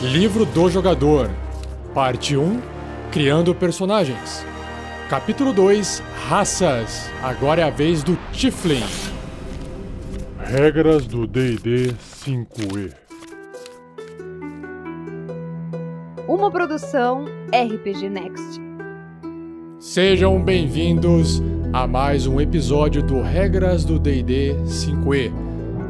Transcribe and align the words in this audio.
Livro 0.00 0.46
do 0.46 0.70
Jogador, 0.70 1.28
Parte 1.92 2.36
1 2.36 2.60
Criando 3.10 3.52
Personagens. 3.52 4.46
Capítulo 5.10 5.52
2 5.52 6.00
Raças. 6.28 7.10
Agora 7.20 7.62
é 7.62 7.64
a 7.64 7.70
vez 7.70 8.04
do 8.04 8.16
Tiflin. 8.30 8.84
Regras 10.38 11.04
do 11.04 11.26
DD 11.26 11.96
5E. 12.24 12.92
Uma 16.28 16.48
produção 16.48 17.24
RPG 17.52 18.08
Next. 18.08 18.60
Sejam 19.80 20.40
bem-vindos 20.40 21.42
a 21.72 21.88
mais 21.88 22.24
um 22.24 22.40
episódio 22.40 23.02
do 23.02 23.20
Regras 23.20 23.84
do 23.84 23.98
DD 23.98 24.54
5E. 24.64 25.32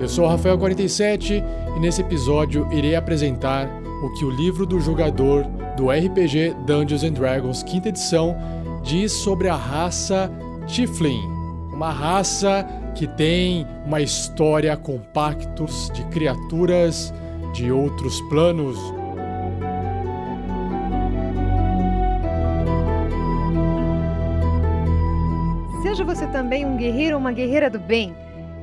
Eu 0.01 0.09
sou 0.09 0.25
o 0.25 0.35
Rafael47 0.35 1.45
e 1.77 1.81
nesse 1.81 2.01
episódio 2.01 2.67
irei 2.73 2.95
apresentar 2.95 3.69
o 4.03 4.11
que 4.11 4.25
o 4.25 4.31
livro 4.31 4.65
do 4.65 4.81
jogador 4.81 5.45
do 5.77 5.91
RPG 5.91 6.55
Dungeons 6.67 7.03
and 7.03 7.13
Dragons 7.13 7.63
quinta 7.63 7.89
edição 7.89 8.37
diz 8.83 9.13
sobre 9.13 9.49
a 9.49 9.57
raça 9.57 10.31
Tiflin, 10.67 11.21
uma 11.73 11.91
raça 11.91 12.67
que 12.95 13.07
tem 13.07 13.67
uma 13.85 14.01
história 14.01 14.77
com 14.77 14.99
pactos 14.99 15.91
de 15.95 16.05
criaturas 16.07 17.13
de 17.53 17.71
outros 17.71 18.21
planos. 18.23 18.79
Seja 25.83 26.05
você 26.05 26.27
também 26.27 26.67
um 26.67 26.77
guerreiro 26.77 27.15
ou 27.15 27.21
uma 27.21 27.33
guerreira 27.33 27.71
do 27.71 27.79
bem. 27.79 28.15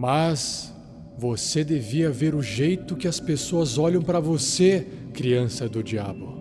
Mas 0.00 0.74
você 1.18 1.62
devia 1.62 2.10
ver 2.10 2.34
o 2.34 2.42
jeito 2.42 2.96
que 2.96 3.06
as 3.06 3.20
pessoas 3.20 3.76
olham 3.76 4.00
para 4.00 4.18
você, 4.18 4.86
criança 5.12 5.68
do 5.68 5.84
diabo. 5.84 6.40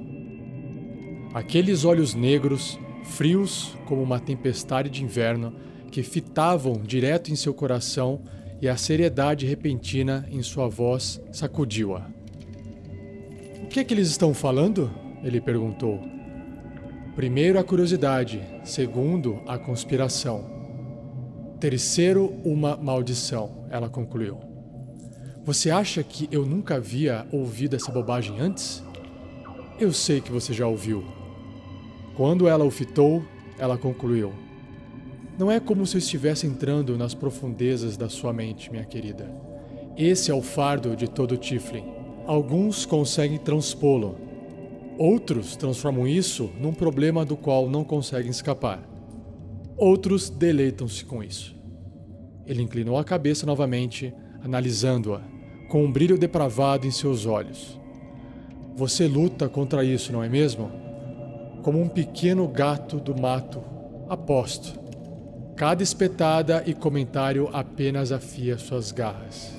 Aqueles 1.33 1.83
olhos 1.83 2.13
negros, 2.13 2.79
frios 3.03 3.77
como 3.85 4.01
uma 4.01 4.17
tempestade 4.17 4.89
de 4.89 5.03
inverno, 5.03 5.53
que 5.91 6.01
fitavam 6.03 6.81
direto 6.81 7.33
em 7.33 7.35
seu 7.35 7.53
coração 7.53 8.21
e 8.61 8.69
a 8.69 8.77
seriedade 8.77 9.45
repentina 9.45 10.25
em 10.31 10.41
sua 10.41 10.69
voz 10.69 11.19
sacudiu-a. 11.29 12.09
O 13.61 13.67
que 13.67 13.81
é 13.81 13.83
que 13.83 13.93
eles 13.93 14.07
estão 14.07 14.33
falando? 14.33 14.89
Ele 15.21 15.41
perguntou. 15.41 15.99
Primeiro, 17.13 17.59
a 17.59 17.63
curiosidade, 17.65 18.41
segundo, 18.63 19.41
a 19.45 19.57
conspiração. 19.57 20.58
Terceiro, 21.59 22.33
uma 22.45 22.77
maldição, 22.77 23.65
ela 23.69 23.89
concluiu. 23.89 24.37
Você 25.43 25.69
acha 25.69 26.01
que 26.01 26.29
eu 26.31 26.45
nunca 26.45 26.75
havia 26.75 27.27
ouvido 27.33 27.75
essa 27.75 27.91
bobagem 27.91 28.39
antes? 28.39 28.81
Eu 29.77 29.91
sei 29.91 30.21
que 30.21 30.31
você 30.31 30.53
já 30.53 30.65
ouviu. 30.65 31.03
Quando 32.15 32.47
ela 32.47 32.63
o 32.63 32.71
fitou, 32.71 33.25
ela 33.57 33.77
concluiu. 33.77 34.31
Não 35.37 35.51
é 35.51 35.59
como 35.59 35.85
se 35.85 35.97
eu 35.97 35.99
estivesse 35.99 36.47
entrando 36.47 36.97
nas 36.97 37.13
profundezas 37.13 37.97
da 37.97 38.07
sua 38.07 38.31
mente, 38.31 38.71
minha 38.71 38.85
querida. 38.85 39.29
Esse 39.97 40.31
é 40.31 40.33
o 40.33 40.41
fardo 40.41 40.95
de 40.95 41.09
todo 41.09 41.35
Tiflin. 41.35 41.83
Alguns 42.25 42.85
conseguem 42.85 43.37
transpô-lo. 43.37 44.15
Outros 44.97 45.57
transformam 45.57 46.07
isso 46.07 46.49
num 46.57 46.73
problema 46.73 47.25
do 47.25 47.35
qual 47.35 47.69
não 47.69 47.83
conseguem 47.83 48.31
escapar. 48.31 48.81
Outros 49.79 50.29
deleitam-se 50.29 51.05
com 51.05 51.23
isso. 51.23 51.55
Ele 52.45 52.61
inclinou 52.61 52.97
a 52.97 53.03
cabeça 53.03 53.45
novamente, 53.45 54.13
analisando-a, 54.43 55.21
com 55.69 55.85
um 55.85 55.89
brilho 55.89 56.17
depravado 56.17 56.85
em 56.85 56.91
seus 56.91 57.25
olhos. 57.25 57.79
Você 58.75 59.07
luta 59.07 59.47
contra 59.47 59.81
isso, 59.81 60.11
não 60.11 60.21
é 60.21 60.27
mesmo? 60.27 60.69
Como 61.63 61.81
um 61.81 61.87
pequeno 61.87 62.45
gato 62.45 62.99
do 62.99 63.17
mato, 63.17 63.63
aposto. 64.09 64.77
Cada 65.55 65.81
espetada 65.81 66.61
e 66.65 66.73
comentário 66.73 67.49
apenas 67.53 68.11
afia 68.11 68.57
suas 68.57 68.91
garras. 68.91 69.53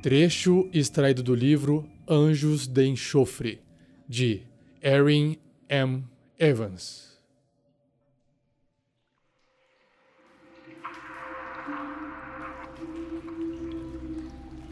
Trecho 0.00 0.68
extraído 0.72 1.20
do 1.20 1.34
livro 1.34 1.84
Anjos 2.08 2.68
de 2.68 2.86
Enxofre, 2.86 3.60
de 4.08 4.51
Erin 4.82 5.38
M. 5.68 6.04
Evans. 6.38 7.12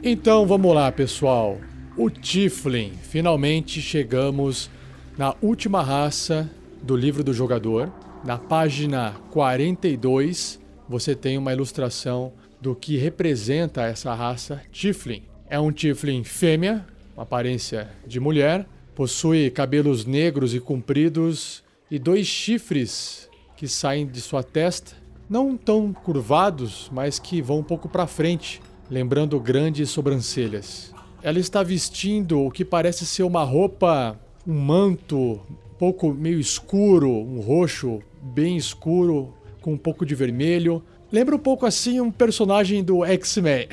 Então 0.02 0.46
vamos 0.46 0.74
lá, 0.74 0.90
pessoal. 0.90 1.58
O 1.96 2.10
Tiflin. 2.10 2.92
Finalmente 3.02 3.80
chegamos 3.80 4.68
na 5.16 5.36
última 5.40 5.82
raça 5.82 6.50
do 6.82 6.96
livro 6.96 7.22
do 7.22 7.32
jogador. 7.32 7.92
Na 8.24 8.36
página 8.36 9.14
42, 9.30 10.58
você 10.88 11.14
tem 11.14 11.38
uma 11.38 11.52
ilustração 11.52 12.32
do 12.60 12.74
que 12.74 12.96
representa 12.96 13.82
essa 13.82 14.12
raça 14.12 14.60
Tiflin. 14.72 15.22
É 15.48 15.60
um 15.60 15.70
Tiflin 15.70 16.24
fêmea, 16.24 16.84
uma 17.14 17.22
aparência 17.22 17.88
de 18.06 18.18
mulher, 18.18 18.66
Possui 19.00 19.48
cabelos 19.48 20.04
negros 20.04 20.54
e 20.54 20.60
compridos 20.60 21.64
e 21.90 21.98
dois 21.98 22.26
chifres 22.26 23.30
que 23.56 23.66
saem 23.66 24.06
de 24.06 24.20
sua 24.20 24.42
testa, 24.42 24.94
não 25.26 25.56
tão 25.56 25.90
curvados, 25.90 26.90
mas 26.92 27.18
que 27.18 27.40
vão 27.40 27.60
um 27.60 27.62
pouco 27.62 27.88
para 27.88 28.06
frente, 28.06 28.60
lembrando 28.90 29.40
grandes 29.40 29.88
sobrancelhas. 29.88 30.94
Ela 31.22 31.38
está 31.38 31.62
vestindo 31.62 32.44
o 32.44 32.50
que 32.50 32.62
parece 32.62 33.06
ser 33.06 33.22
uma 33.22 33.42
roupa, 33.42 34.20
um 34.46 34.52
manto 34.52 35.16
um 35.16 35.74
pouco 35.78 36.12
meio 36.12 36.38
escuro, 36.38 37.10
um 37.10 37.40
roxo 37.40 38.02
bem 38.20 38.58
escuro 38.58 39.32
com 39.62 39.72
um 39.72 39.78
pouco 39.78 40.04
de 40.04 40.14
vermelho. 40.14 40.84
Lembra 41.10 41.36
um 41.36 41.38
pouco 41.38 41.64
assim 41.64 42.02
um 42.02 42.10
personagem 42.10 42.84
do 42.84 43.02
X-Men. 43.02 43.66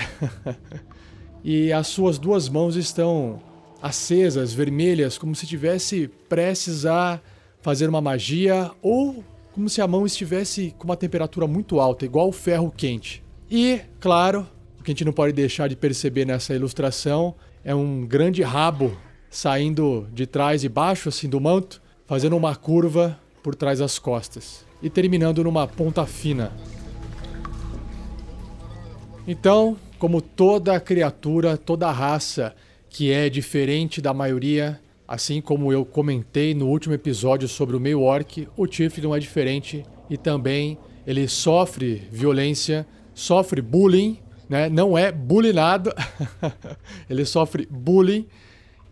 e 1.44 1.74
as 1.74 1.88
suas 1.88 2.18
duas 2.18 2.48
mãos 2.48 2.78
estão 2.78 3.42
acesas, 3.82 4.54
vermelhas, 4.54 5.18
como 5.18 5.36
se 5.36 5.46
estivesse 5.46 6.10
prestes 6.30 6.86
a 6.86 7.20
fazer 7.62 7.88
uma 7.90 8.02
magia 8.02 8.72
ou 8.82 9.24
como 9.54 9.68
se 9.70 9.82
a 9.82 9.88
mão 9.88 10.06
estivesse 10.06 10.74
com 10.78 10.86
uma 10.86 10.96
temperatura 10.96 11.48
muito 11.48 11.80
alta, 11.80 12.06
igual 12.06 12.30
o 12.30 12.32
ferro 12.32 12.72
quente. 12.76 13.24
E, 13.50 13.82
claro, 14.00 14.48
o 14.80 14.84
que 14.84 14.92
a 14.92 14.94
gente 14.94 15.06
não 15.06 15.14
pode 15.14 15.34
deixar 15.34 15.68
de 15.68 15.76
perceber 15.76 16.26
nessa 16.26 16.54
ilustração 16.54 17.34
é 17.64 17.74
um 17.74 18.06
grande 18.06 18.44
rabo 18.44 18.96
saindo 19.30 20.08
de 20.14 20.26
trás 20.26 20.64
e 20.64 20.70
baixo 20.70 21.10
assim 21.10 21.28
do 21.28 21.42
manto, 21.42 21.82
fazendo 22.06 22.38
uma 22.38 22.56
curva 22.56 23.20
por 23.44 23.56
trás 23.56 23.80
das 23.80 23.98
costas 23.98 24.66
e 24.82 24.90
terminando 24.90 25.44
numa 25.44 25.68
ponta 25.68 26.06
fina. 26.06 26.52
Então, 29.28 29.76
como 30.00 30.22
toda 30.22 30.80
criatura, 30.80 31.58
toda 31.58 31.92
raça 31.92 32.56
que 32.98 33.12
é 33.12 33.30
diferente 33.30 34.02
da 34.02 34.12
maioria, 34.12 34.82
assim 35.08 35.40
como 35.40 35.72
eu 35.72 35.86
comentei 35.86 36.56
no 36.56 36.68
último 36.68 36.96
episódio 36.96 37.48
sobre 37.48 37.76
o 37.76 37.80
meio 37.80 38.02
orc, 38.02 38.48
o 38.58 38.66
Tiff 38.66 39.00
não 39.00 39.16
é 39.16 39.20
diferente 39.20 39.86
e 40.10 40.18
também 40.18 40.80
ele 41.06 41.28
sofre 41.28 42.08
violência, 42.12 42.88
sofre 43.14 43.62
bullying, 43.62 44.18
né? 44.50 44.68
Não 44.68 44.98
é 44.98 45.12
bullyingado, 45.12 45.94
ele 47.08 47.24
sofre 47.24 47.68
bullying 47.70 48.26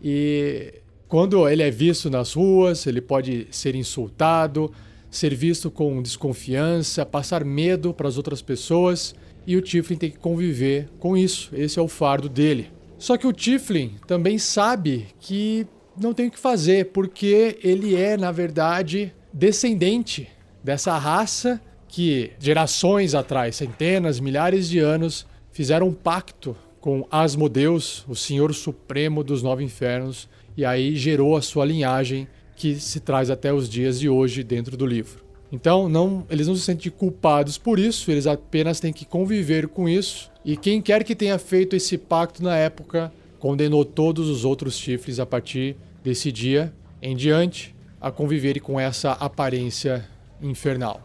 e 0.00 0.74
quando 1.08 1.48
ele 1.48 1.64
é 1.64 1.70
visto 1.72 2.08
nas 2.08 2.34
ruas, 2.34 2.86
ele 2.86 3.00
pode 3.00 3.48
ser 3.50 3.74
insultado, 3.74 4.72
ser 5.10 5.34
visto 5.34 5.68
com 5.68 6.00
desconfiança, 6.00 7.04
passar 7.04 7.44
medo 7.44 7.92
para 7.92 8.06
as 8.06 8.16
outras 8.16 8.40
pessoas 8.40 9.16
e 9.44 9.56
o 9.56 9.62
Tiflin 9.62 9.96
tem 9.96 10.12
que 10.12 10.18
conviver 10.18 10.90
com 11.00 11.16
isso. 11.16 11.50
Esse 11.52 11.80
é 11.80 11.82
o 11.82 11.88
fardo 11.88 12.28
dele. 12.28 12.75
Só 13.06 13.16
que 13.16 13.24
o 13.24 13.32
Tiflin 13.32 14.00
também 14.04 14.36
sabe 14.36 15.06
que 15.20 15.64
não 15.96 16.12
tem 16.12 16.26
o 16.26 16.30
que 16.32 16.40
fazer, 16.40 16.86
porque 16.86 17.56
ele 17.62 17.94
é, 17.94 18.16
na 18.16 18.32
verdade, 18.32 19.14
descendente 19.32 20.28
dessa 20.64 20.98
raça 20.98 21.60
que 21.86 22.32
gerações 22.40 23.14
atrás, 23.14 23.54
centenas, 23.54 24.18
milhares 24.18 24.68
de 24.68 24.80
anos, 24.80 25.24
fizeram 25.52 25.86
um 25.86 25.94
pacto 25.94 26.56
com 26.80 27.06
Asmodeus, 27.08 28.04
o 28.08 28.16
Senhor 28.16 28.52
Supremo 28.52 29.22
dos 29.22 29.40
Nove 29.40 29.62
Infernos, 29.62 30.28
e 30.56 30.64
aí 30.64 30.96
gerou 30.96 31.36
a 31.36 31.42
sua 31.42 31.64
linhagem 31.64 32.26
que 32.56 32.74
se 32.74 32.98
traz 32.98 33.30
até 33.30 33.52
os 33.52 33.68
dias 33.68 34.00
de 34.00 34.08
hoje 34.08 34.42
dentro 34.42 34.76
do 34.76 34.84
livro. 34.84 35.25
Então, 35.50 35.88
não, 35.88 36.26
eles 36.28 36.48
não 36.48 36.56
se 36.56 36.62
sentem 36.62 36.90
culpados 36.90 37.56
por 37.56 37.78
isso, 37.78 38.10
eles 38.10 38.26
apenas 38.26 38.80
têm 38.80 38.92
que 38.92 39.04
conviver 39.04 39.68
com 39.68 39.88
isso. 39.88 40.30
E 40.44 40.56
quem 40.56 40.82
quer 40.82 41.04
que 41.04 41.14
tenha 41.14 41.38
feito 41.38 41.76
esse 41.76 41.96
pacto 41.96 42.42
na 42.42 42.56
época 42.56 43.12
condenou 43.38 43.84
todos 43.84 44.28
os 44.28 44.44
outros 44.44 44.76
chifres 44.76 45.20
a 45.20 45.26
partir 45.26 45.76
desse 46.02 46.32
dia 46.32 46.72
em 47.00 47.14
diante 47.14 47.74
a 48.00 48.10
conviverem 48.10 48.62
com 48.62 48.78
essa 48.78 49.12
aparência 49.12 50.08
infernal. 50.40 51.00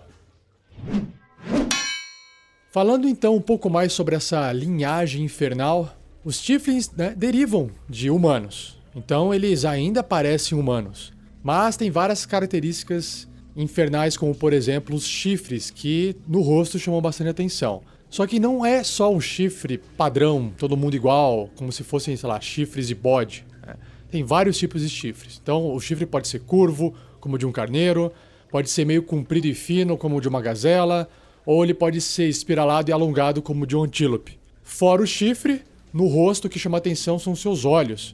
Falando 2.72 3.08
então 3.08 3.36
um 3.36 3.42
pouco 3.42 3.70
mais 3.70 3.92
sobre 3.94 4.16
essa 4.16 4.52
linhagem 4.52 5.24
infernal, 5.24 5.96
os 6.24 6.42
Tiflins 6.42 6.90
né, 6.92 7.14
derivam 7.16 7.70
de 7.90 8.10
humanos, 8.10 8.80
então 8.96 9.34
eles 9.34 9.66
ainda 9.66 10.02
parecem 10.02 10.58
humanos, 10.58 11.12
mas 11.44 11.76
tem 11.76 11.92
várias 11.92 12.26
características 12.26 13.28
infernais, 13.56 14.18
como 14.18 14.34
por 14.34 14.54
exemplo 14.54 14.96
os 14.96 15.06
chifres, 15.06 15.70
que 15.70 16.16
no 16.28 16.42
rosto 16.42 16.80
chamam 16.80 17.02
bastante 17.02 17.30
atenção. 17.30 17.82
Só 18.10 18.28
que 18.28 18.40
não 18.40 18.66
é 18.66 18.84
só 18.84 19.12
um 19.12 19.22
chifre 19.22 19.78
padrão, 19.98 20.52
todo 20.58 20.76
mundo 20.76 20.96
igual, 20.96 21.50
como 21.56 21.72
se 21.72 21.84
fossem, 21.84 22.16
sei 22.18 22.28
lá, 22.28 22.42
chifres 22.42 22.88
de 22.88 22.96
bode. 22.96 23.46
Né? 23.66 23.76
Tem 24.10 24.22
vários 24.24 24.58
tipos 24.58 24.82
de 24.82 24.90
chifres. 24.90 25.40
Então, 25.42 25.74
o 25.74 25.80
chifre 25.80 26.06
pode 26.06 26.28
ser 26.28 26.40
curvo, 26.40 26.94
como 27.22 27.36
o 27.36 27.38
de 27.38 27.46
um 27.46 27.54
carneiro, 27.54 28.12
pode 28.50 28.70
ser 28.70 28.84
meio 28.84 29.02
comprido 29.02 29.48
e 29.48 29.54
fino, 29.54 29.96
como 29.98 30.18
o 30.18 30.22
de 30.22 30.28
uma 30.28 30.42
gazela, 30.42 31.08
ou 31.46 31.64
ele 31.64 31.74
pode 31.74 32.02
ser 32.02 32.28
espiralado 32.28 32.92
e 32.92 32.94
alongado, 32.94 33.42
como 33.42 33.64
o 33.64 33.68
de 33.68 33.78
um 33.78 33.84
antílope. 33.84 34.38
Fora 34.62 35.02
o 35.02 35.08
chifre, 35.08 35.62
no 35.94 36.08
rosto 36.08 36.46
o 36.46 36.50
que 36.50 36.60
chama 36.60 36.78
atenção 36.78 37.18
são 37.18 37.34
seus 37.34 37.64
olhos. 37.64 38.14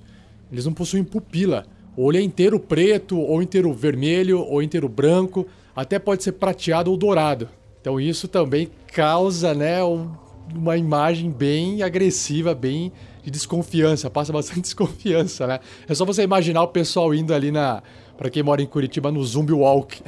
Eles 0.51 0.65
não 0.65 0.73
possuem 0.73 1.03
pupila. 1.03 1.65
O 1.97 2.03
olho 2.03 2.19
é 2.19 2.21
inteiro 2.21 2.59
preto, 2.59 3.19
ou 3.19 3.41
inteiro 3.41 3.73
vermelho, 3.73 4.39
ou 4.39 4.61
inteiro 4.61 4.87
branco, 4.87 5.47
até 5.75 5.97
pode 5.97 6.23
ser 6.23 6.33
prateado 6.33 6.91
ou 6.91 6.95
dourado. 6.95 7.49
Então 7.81 7.99
isso 7.99 8.27
também 8.27 8.69
causa, 8.93 9.55
né, 9.55 9.83
um, 9.83 10.11
uma 10.53 10.77
imagem 10.77 11.31
bem 11.31 11.81
agressiva, 11.81 12.53
bem 12.53 12.91
de 13.23 13.31
desconfiança, 13.31 14.11
passa 14.11 14.31
bastante 14.31 14.61
desconfiança, 14.69 15.47
né? 15.47 15.59
É 15.87 15.95
só 15.95 16.05
você 16.05 16.21
imaginar 16.21 16.61
o 16.61 16.67
pessoal 16.67 17.15
indo 17.15 17.33
ali 17.33 17.51
na, 17.51 17.81
para 18.15 18.29
quem 18.29 18.43
mora 18.43 18.61
em 18.61 18.67
Curitiba, 18.67 19.11
no 19.11 19.23
Zumbi 19.23 19.53
Walk. 19.53 19.99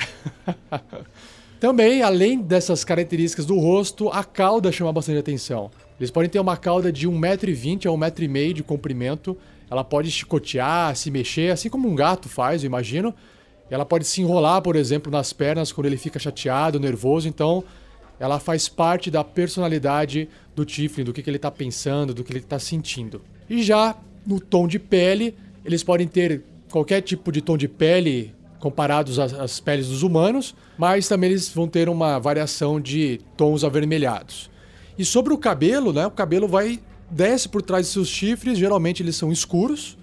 Também, 1.59 2.03
além 2.03 2.39
dessas 2.39 2.83
características 2.83 3.47
do 3.47 3.57
rosto, 3.57 4.09
a 4.09 4.23
cauda 4.23 4.71
chama 4.71 4.93
bastante 4.93 5.17
atenção. 5.17 5.71
Eles 5.99 6.11
podem 6.11 6.29
ter 6.29 6.39
uma 6.39 6.55
cauda 6.55 6.91
de 6.91 7.09
1,20m 7.09 7.87
a 7.87 8.11
1,5m 8.11 8.53
de 8.53 8.63
comprimento. 8.63 9.35
Ela 9.69 9.83
pode 9.83 10.09
chicotear, 10.09 10.95
se 10.95 11.11
mexer, 11.11 11.51
assim 11.51 11.69
como 11.69 11.87
um 11.87 11.95
gato 11.95 12.27
faz, 12.27 12.63
eu 12.63 12.67
imagino. 12.67 13.13
Ela 13.69 13.85
pode 13.85 14.05
se 14.05 14.21
enrolar, 14.21 14.61
por 14.61 14.75
exemplo, 14.75 15.11
nas 15.11 15.31
pernas 15.31 15.71
quando 15.71 15.85
ele 15.85 15.97
fica 15.97 16.17
chateado, 16.17 16.79
nervoso. 16.79 17.27
Então, 17.27 17.63
ela 18.19 18.39
faz 18.39 18.67
parte 18.67 19.11
da 19.11 19.23
personalidade 19.23 20.27
do 20.55 20.65
Tiflin, 20.65 21.03
do 21.03 21.13
que, 21.13 21.21
que 21.21 21.29
ele 21.29 21.37
está 21.37 21.51
pensando, 21.51 22.13
do 22.13 22.23
que 22.23 22.31
ele 22.31 22.39
está 22.39 22.57
sentindo. 22.57 23.21
E 23.49 23.61
já 23.61 23.95
no 24.25 24.39
tom 24.39 24.67
de 24.67 24.79
pele, 24.79 25.35
eles 25.63 25.83
podem 25.83 26.07
ter 26.07 26.43
qualquer 26.69 27.01
tipo 27.01 27.31
de 27.31 27.41
tom 27.41 27.57
de 27.57 27.67
pele 27.67 28.33
comparados 28.59 29.17
às, 29.17 29.33
às 29.33 29.59
peles 29.59 29.87
dos 29.87 30.03
humanos, 30.03 30.53
mas 30.77 31.07
também 31.07 31.29
eles 31.29 31.49
vão 31.49 31.67
ter 31.67 31.87
uma 31.87 32.19
variação 32.19 32.79
de 32.79 33.21
tons 33.37 33.63
avermelhados. 33.63 34.49
E 34.97 35.05
sobre 35.05 35.33
o 35.33 35.37
cabelo, 35.37 35.93
né? 35.93 36.05
O 36.05 36.11
cabelo 36.11 36.47
vai 36.47 36.79
desce 37.11 37.49
por 37.49 37.61
trás 37.61 37.87
de 37.87 37.91
seus 37.91 38.07
chifres, 38.07 38.57
geralmente 38.57 39.01
eles 39.03 39.15
são 39.15 39.31
escuros, 39.31 39.97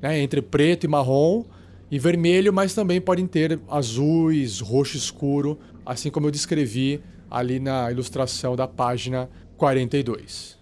né, 0.00 0.20
entre 0.20 0.42
preto 0.42 0.84
e 0.84 0.88
marrom 0.88 1.44
e 1.90 1.98
vermelho, 1.98 2.52
mas 2.52 2.74
também 2.74 3.00
podem 3.00 3.26
ter 3.26 3.60
azuis, 3.68 4.60
roxo 4.60 4.96
escuro, 4.96 5.58
assim 5.84 6.10
como 6.10 6.26
eu 6.26 6.30
descrevi 6.30 7.00
ali 7.30 7.60
na 7.60 7.90
ilustração 7.90 8.56
da 8.56 8.66
página 8.66 9.28
42. 9.56 10.58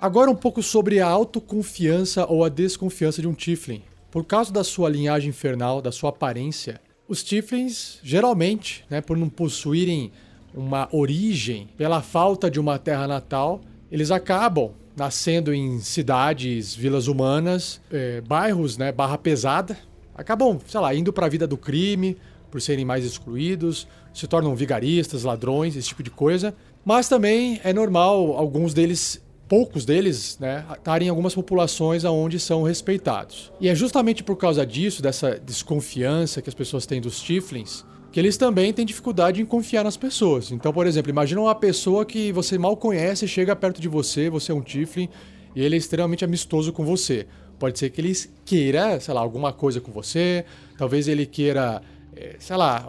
Agora 0.00 0.30
um 0.30 0.36
pouco 0.36 0.62
sobre 0.62 1.00
a 1.00 1.06
autoconfiança 1.06 2.26
ou 2.26 2.44
a 2.44 2.48
desconfiança 2.48 3.22
de 3.22 3.28
um 3.28 3.32
Tiflin. 3.32 3.82
Por 4.10 4.24
causa 4.24 4.52
da 4.52 4.62
sua 4.62 4.88
linhagem 4.88 5.30
infernal, 5.30 5.80
da 5.80 5.90
sua 5.90 6.10
aparência, 6.10 6.80
os 7.08 7.22
Tiflins, 7.22 7.98
geralmente, 8.02 8.84
né, 8.88 9.00
por 9.00 9.16
não 9.16 9.28
possuírem 9.28 10.12
uma 10.54 10.88
origem, 10.92 11.68
pela 11.76 12.00
falta 12.00 12.50
de 12.50 12.60
uma 12.60 12.78
terra 12.78 13.08
natal, 13.08 13.60
eles 13.90 14.10
acabam 14.10 14.70
nascendo 14.96 15.52
em 15.52 15.80
cidades, 15.80 16.74
vilas 16.74 17.08
humanas, 17.08 17.80
é, 17.90 18.20
bairros, 18.20 18.78
né, 18.78 18.92
barra 18.92 19.18
pesada, 19.18 19.76
acabam, 20.14 20.58
sei 20.66 20.80
lá, 20.80 20.94
indo 20.94 21.12
para 21.12 21.26
a 21.26 21.28
vida 21.28 21.46
do 21.46 21.56
crime, 21.56 22.16
por 22.50 22.62
serem 22.62 22.84
mais 22.84 23.04
excluídos, 23.04 23.88
se 24.12 24.28
tornam 24.28 24.54
vigaristas, 24.54 25.24
ladrões, 25.24 25.74
esse 25.74 25.88
tipo 25.88 26.02
de 26.02 26.10
coisa. 26.10 26.54
Mas 26.84 27.08
também 27.08 27.60
é 27.64 27.72
normal 27.72 28.36
alguns 28.36 28.72
deles 28.72 29.20
poucos 29.48 29.84
deles, 29.84 30.38
né, 30.40 30.64
estarem 30.72 31.06
em 31.06 31.10
algumas 31.10 31.34
populações 31.34 32.04
onde 32.04 32.40
são 32.40 32.62
respeitados. 32.62 33.52
E 33.60 33.68
é 33.68 33.74
justamente 33.74 34.22
por 34.22 34.36
causa 34.36 34.64
disso, 34.64 35.02
dessa 35.02 35.38
desconfiança 35.38 36.40
que 36.40 36.48
as 36.48 36.54
pessoas 36.54 36.86
têm 36.86 37.00
dos 37.00 37.20
Tiflins, 37.20 37.84
que 38.14 38.20
eles 38.20 38.36
também 38.36 38.72
têm 38.72 38.86
dificuldade 38.86 39.42
em 39.42 39.44
confiar 39.44 39.82
nas 39.82 39.96
pessoas. 39.96 40.52
Então, 40.52 40.72
por 40.72 40.86
exemplo, 40.86 41.10
imagina 41.10 41.40
uma 41.40 41.54
pessoa 41.54 42.06
que 42.06 42.30
você 42.30 42.56
mal 42.56 42.76
conhece, 42.76 43.26
chega 43.26 43.56
perto 43.56 43.80
de 43.80 43.88
você, 43.88 44.30
você 44.30 44.52
é 44.52 44.54
um 44.54 44.60
Tiflin, 44.60 45.08
e 45.52 45.60
ele 45.60 45.74
é 45.74 45.78
extremamente 45.78 46.24
amistoso 46.24 46.72
com 46.72 46.84
você. 46.84 47.26
Pode 47.58 47.76
ser 47.76 47.90
que 47.90 48.00
ele 48.00 48.14
queira, 48.44 49.00
sei 49.00 49.12
lá, 49.12 49.20
alguma 49.20 49.52
coisa 49.52 49.80
com 49.80 49.90
você, 49.90 50.44
talvez 50.78 51.08
ele 51.08 51.26
queira, 51.26 51.82
eh, 52.14 52.36
sei 52.38 52.56
lá, 52.56 52.88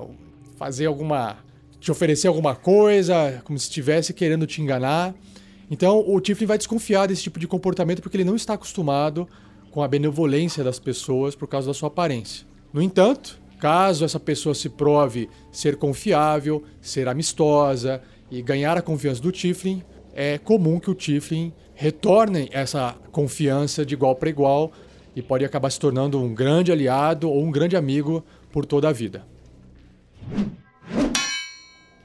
fazer 0.57 0.85
alguma. 0.85 1.37
te 1.79 1.89
oferecer 1.89 2.27
alguma 2.27 2.53
coisa, 2.53 3.41
como 3.45 3.57
se 3.57 3.65
estivesse 3.65 4.13
querendo 4.13 4.45
te 4.45 4.61
enganar. 4.61 5.15
Então 5.71 6.07
o 6.07 6.21
Tiflin 6.21 6.45
vai 6.45 6.59
desconfiar 6.59 7.07
desse 7.07 7.23
tipo 7.23 7.39
de 7.39 7.47
comportamento 7.47 7.99
porque 7.99 8.15
ele 8.15 8.23
não 8.23 8.35
está 8.35 8.53
acostumado 8.53 9.27
com 9.71 9.81
a 9.81 9.87
benevolência 9.87 10.63
das 10.63 10.77
pessoas 10.77 11.33
por 11.33 11.47
causa 11.47 11.65
da 11.65 11.73
sua 11.73 11.87
aparência. 11.87 12.45
No 12.71 12.79
entanto, 12.79 13.43
caso 13.59 14.05
essa 14.05 14.19
pessoa 14.19 14.53
se 14.53 14.69
prove 14.69 15.29
ser 15.51 15.77
confiável, 15.77 16.63
ser 16.81 17.07
amistosa 17.07 18.01
e 18.29 18.41
ganhar 18.41 18.77
a 18.77 18.81
confiança 18.81 19.21
do 19.21 19.31
Tiflin, 19.31 19.83
é 20.13 20.37
comum 20.37 20.79
que 20.79 20.89
o 20.89 20.95
Tiflin 20.95 21.51
retorne 21.73 22.49
essa 22.51 22.95
confiança 23.11 23.85
de 23.85 23.93
igual 23.93 24.15
para 24.15 24.29
igual 24.29 24.71
e 25.15 25.21
pode 25.21 25.43
acabar 25.43 25.69
se 25.69 25.79
tornando 25.79 26.21
um 26.21 26.33
grande 26.33 26.71
aliado 26.71 27.29
ou 27.29 27.43
um 27.43 27.51
grande 27.51 27.75
amigo 27.75 28.23
por 28.51 28.65
toda 28.65 28.89
a 28.89 28.91
vida. 28.91 29.25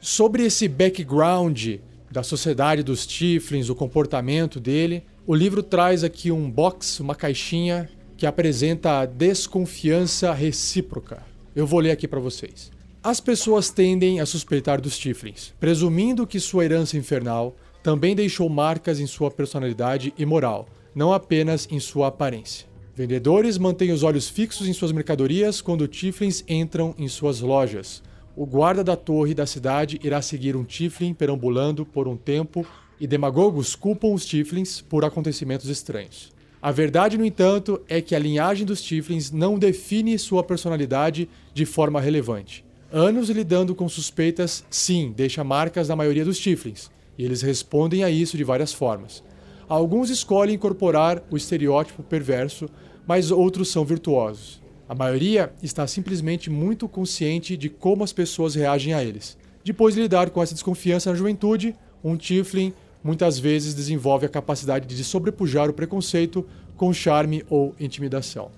Sobre 0.01 0.45
esse 0.45 0.67
background 0.67 1.77
da 2.11 2.23
sociedade 2.23 2.83
dos 2.83 3.07
Tiflins, 3.07 3.69
o 3.69 3.75
comportamento 3.75 4.59
dele. 4.59 5.05
O 5.27 5.35
livro 5.35 5.63
traz 5.63 6.03
aqui 6.03 6.33
um 6.33 6.51
box, 6.51 6.99
uma 6.99 7.15
caixinha 7.15 7.89
que 8.17 8.27
apresenta 8.27 9.01
a 9.01 9.07
desconfiança 9.07 10.33
recíproca. 10.33 11.30
Eu 11.55 11.67
vou 11.67 11.81
ler 11.81 11.91
aqui 11.91 12.07
para 12.07 12.21
vocês. 12.21 12.71
As 13.03 13.21
pessoas 13.21 13.71
tendem 13.71 14.21
a 14.21 14.27
suspeitar 14.27 14.81
dos 14.81 14.99
Tiflins, 14.99 15.55
presumindo 15.59 16.27
que 16.27 16.39
sua 16.39 16.65
herança 16.65 16.97
infernal 16.97 17.57
também 17.83 18.15
deixou 18.15 18.49
marcas 18.49 19.01
em 19.01 19.07
sua 19.07 19.31
personalidade 19.31 20.13
e 20.19 20.27
moral, 20.27 20.69
não 20.95 21.13
apenas 21.13 21.67
em 21.71 21.81
sua 21.81 22.09
aparência. 22.09 22.67
Vendedores 22.95 23.57
mantêm 23.57 23.93
os 23.93 24.03
olhos 24.03 24.29
fixos 24.29 24.69
em 24.69 24.73
suas 24.73 24.93
mercadorias 24.93 25.61
quando 25.61 25.89
Tiflins 25.89 26.45
entram 26.47 26.95
em 26.99 27.09
suas 27.09 27.41
lojas, 27.41 28.03
o 28.37 28.47
guarda 28.47 28.85
da 28.85 28.97
torre 28.97 29.35
da 29.35 29.45
cidade 29.45 30.01
irá 30.03 30.23
seguir 30.23 30.57
um 30.57 30.65
Tiflin 30.65 31.13
perambulando 31.13 31.85
por 31.85 32.07
um 32.07 32.17
tempo 32.17 32.65
e 33.01 33.07
demagogos 33.07 33.75
culpam 33.75 34.15
os 34.15 34.25
Tiflins 34.25 34.81
por 34.81 35.05
acontecimentos 35.05 35.69
estranhos. 35.69 36.33
A 36.63 36.71
verdade, 36.71 37.17
no 37.17 37.25
entanto, 37.25 37.81
é 37.89 38.03
que 38.03 38.15
a 38.15 38.19
linhagem 38.19 38.67
dos 38.67 38.83
Tiflins 38.83 39.31
não 39.31 39.59
define 39.59 40.19
sua 40.19 40.45
personalidade 40.45 41.27
de 41.55 41.65
forma 41.65 41.99
relevante. 41.99 42.63
Anos 42.93 43.31
lidando 43.31 43.75
com 43.75 43.89
suspeitas, 43.89 44.63
sim, 44.69 45.15
deixa 45.17 45.43
marcas 45.43 45.89
na 45.89 45.97
maioria 45.97 46.25
dos 46.25 46.39
Tiflins, 46.39 46.91
e 47.17 47.25
eles 47.25 47.41
respondem 47.41 48.05
a 48.05 48.11
isso 48.11 48.37
de 48.37 48.45
várias 48.45 48.75
formas. 48.75 49.23
Alguns 49.67 50.11
escolhem 50.11 50.57
incorporar 50.57 51.23
o 51.31 51.37
estereótipo 51.37 52.03
perverso, 52.03 52.69
mas 53.07 53.31
outros 53.31 53.71
são 53.71 53.83
virtuosos. 53.83 54.61
A 54.87 54.95
maioria 54.95 55.53
está 55.63 55.87
simplesmente 55.87 56.51
muito 56.51 56.87
consciente 56.89 57.57
de 57.57 57.71
como 57.71 58.05
as 58.05 58.13
pessoas 58.13 58.55
reagem 58.55 58.93
a 58.93 59.03
eles. 59.03 59.39
Depois 59.65 59.95
de 59.95 60.03
lidar 60.03 60.29
com 60.29 60.43
essa 60.43 60.53
desconfiança 60.53 61.09
na 61.09 61.17
juventude, 61.17 61.75
um 62.05 62.17
Tiflin 62.17 62.75
muitas 63.03 63.39
vezes 63.39 63.75
desenvolve 63.75 64.27
a 64.27 64.29
capacidade 64.29 64.87
de 64.87 65.05
sobrepujar 65.05 65.69
o 65.69 65.73
preconceito 65.73 66.47
com 66.77 66.93
charme 66.93 67.45
ou 67.49 67.75
intimidação. 67.79 68.51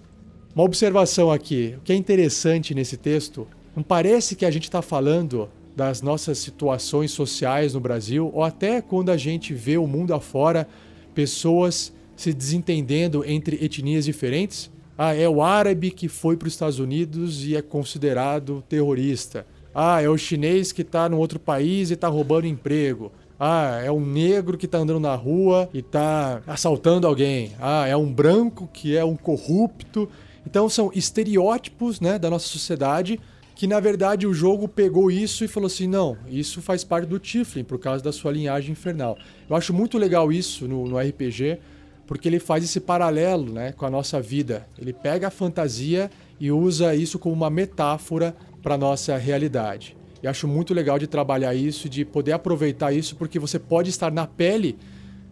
Uma 0.55 0.65
observação 0.65 1.31
aqui, 1.31 1.75
o 1.79 1.81
que 1.81 1.93
é 1.93 1.97
interessante 1.97 2.75
nesse 2.75 2.97
texto, 2.97 3.47
não 3.75 3.83
parece 3.83 4.37
que 4.37 4.45
a 4.45 4.51
gente 4.51 4.65
está 4.65 4.83
falando 4.83 5.49
das 5.75 6.03
nossas 6.03 6.39
situações 6.39 7.11
sociais 7.11 7.75
no 7.75 7.81
Brasil, 7.81 8.31
ou 8.33 8.43
até 8.43 8.83
quando 8.83 9.11
a 9.11 9.17
gente 9.17 9.55
vê 9.55 9.79
o 9.79 9.87
mundo 9.87 10.13
afora, 10.13 10.69
pessoas 11.15 11.93
se 12.15 12.33
desentendendo 12.33 13.25
entre 13.27 13.65
etnias 13.65 14.05
diferentes. 14.05 14.71
Ah, 14.97 15.15
é 15.15 15.29
o 15.29 15.43
árabe 15.43 15.91
que 15.91 16.07
foi 16.09 16.37
para 16.37 16.47
os 16.47 16.53
Estados 16.53 16.79
Unidos 16.79 17.45
e 17.45 17.57
é 17.57 17.63
considerado 17.63 18.63
terrorista. 18.69 19.47
Ah, 19.75 20.03
é 20.03 20.09
o 20.09 20.19
chinês 20.19 20.71
que 20.71 20.83
está 20.83 21.09
no 21.09 21.19
outro 21.19 21.41
país 21.41 21.91
e 21.91 21.95
está 21.95 22.09
roubando 22.09 22.47
emprego. 22.47 23.11
Ah, 23.45 23.81
é 23.85 23.91
um 23.91 23.99
negro 23.99 24.57
que 24.57 24.67
está 24.67 24.79
andando 24.79 25.01
na 25.01 25.17
rua 25.17 25.69
e 25.75 25.81
está 25.81 26.41
assaltando 26.47 27.09
alguém. 27.09 27.51
Ah, 27.61 27.89
é 27.89 27.97
um 27.97 28.13
branco 28.13 28.71
que 28.73 28.97
é 28.97 29.05
um 29.05 29.17
corrupto. 29.17 30.09
Então 30.47 30.69
são 30.69 30.93
estereótipos 30.95 32.01
né, 32.01 32.21
da 32.21 32.31
nossa 32.31 32.47
sociedade 32.47 33.19
que 33.57 33.67
na 33.67 33.81
verdade 33.81 34.29
o 34.29 34.33
jogo 34.33 34.69
pegou 34.69 35.11
isso 35.11 35.45
e 35.45 35.49
falou 35.49 35.67
assim: 35.67 35.89
não, 35.89 36.17
isso 36.29 36.63
faz 36.63 36.85
parte 36.85 37.09
do 37.09 37.19
Tiflin 37.19 37.65
por 37.65 37.81
causa 37.81 38.05
da 38.05 38.13
sua 38.13 38.31
linhagem 38.31 38.71
infernal. 38.71 39.19
Eu 39.51 39.57
acho 39.57 39.75
muito 39.75 39.99
legal 39.99 40.31
isso 40.33 40.69
no, 40.69 40.87
no 40.87 40.97
RPG, 40.97 41.59
porque 42.07 42.29
ele 42.29 42.39
faz 42.39 42.63
esse 42.63 42.79
paralelo 42.79 43.53
né, 43.53 43.73
com 43.73 43.85
a 43.85 43.91
nossa 43.91 44.21
vida. 44.21 44.69
Ele 44.79 44.93
pega 44.93 45.27
a 45.27 45.31
fantasia 45.33 46.09
e 46.39 46.53
usa 46.53 46.95
isso 46.95 47.19
como 47.19 47.35
uma 47.35 47.51
metáfora 47.51 48.37
para 48.63 48.79
nossa 48.79 49.17
realidade. 49.17 49.97
E 50.23 50.29
acho 50.29 50.47
muito 50.47 50.73
legal 50.73 50.99
de 50.99 51.07
trabalhar 51.07 51.55
isso, 51.55 51.89
de 51.89 52.05
poder 52.05 52.33
aproveitar 52.33 52.93
isso, 52.93 53.17
porque 53.17 53.39
você 53.39 53.59
pode 53.59 53.91
estar 53.91 54.13
na 54.13 54.27
pele 54.27 54.79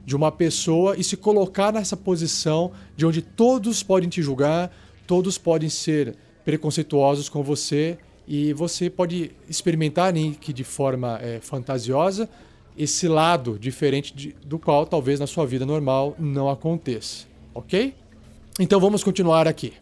de 0.04 0.16
uma 0.16 0.32
pessoa 0.32 0.96
e 0.96 1.04
se 1.04 1.16
colocar 1.16 1.72
nessa 1.72 1.96
posição 1.96 2.72
de 2.96 3.06
onde 3.06 3.22
todos 3.22 3.82
podem 3.82 4.08
te 4.08 4.20
julgar, 4.20 4.74
todos 5.06 5.38
podem 5.38 5.68
ser 5.68 6.16
preconceituosos 6.44 7.28
com 7.28 7.42
você 7.42 7.98
e 8.26 8.52
você 8.52 8.90
pode 8.90 9.30
experimentar 9.48 10.12
nem 10.12 10.32
que 10.32 10.52
de 10.52 10.64
forma 10.64 11.18
é, 11.22 11.38
fantasiosa 11.40 12.28
esse 12.76 13.06
lado 13.06 13.58
diferente 13.58 14.14
de, 14.14 14.34
do 14.44 14.58
qual 14.58 14.86
talvez 14.86 15.20
na 15.20 15.26
sua 15.26 15.44
vida 15.46 15.66
normal 15.66 16.16
não 16.18 16.48
aconteça, 16.48 17.26
ok? 17.54 17.94
Então 18.58 18.80
vamos 18.80 19.04
continuar 19.04 19.46
aqui. 19.46 19.74